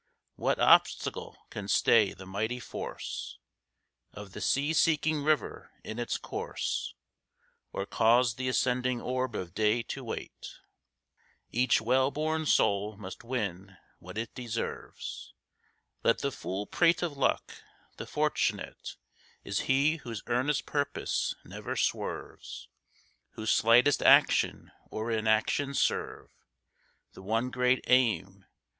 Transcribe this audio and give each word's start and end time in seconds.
What 0.35 0.57
obstacle 0.57 1.37
can 1.51 1.67
stay 1.67 2.11
the 2.11 2.25
mighty 2.25 2.59
force 2.59 3.37
Of 4.13 4.31
the 4.31 4.41
sea 4.41 4.73
seeking 4.73 5.21
river 5.21 5.69
in 5.83 5.99
its 5.99 6.17
course, 6.17 6.95
Or 7.71 7.85
cause 7.85 8.33
the 8.33 8.47
ascending 8.49 8.99
orb 8.99 9.35
of 9.35 9.53
day 9.53 9.83
to 9.83 10.03
wait? 10.03 10.55
Each 11.51 11.79
well 11.81 12.09
born 12.09 12.47
soul 12.47 12.97
must 12.97 13.23
win 13.23 13.77
what 13.99 14.17
it 14.17 14.33
deserves. 14.33 15.35
Let 16.01 16.17
the 16.21 16.31
fool 16.31 16.65
prate 16.65 17.03
of 17.03 17.15
luck. 17.15 17.53
The 17.97 18.07
fortunate 18.07 18.95
Is 19.43 19.59
he 19.69 19.97
whose 19.97 20.23
earnest 20.25 20.65
purpose 20.65 21.35
never 21.45 21.75
swerves, 21.75 22.67
Whose 23.33 23.51
slightest 23.51 24.01
action 24.01 24.71
or 24.89 25.11
inaction 25.11 25.75
serve. 25.75 26.31
The 27.13 27.21
one 27.21 27.51
great 27.51 27.83
aim. 27.85 28.45